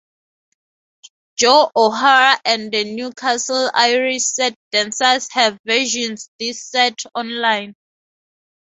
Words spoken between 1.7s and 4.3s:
O'Hara and the Newcastle Irish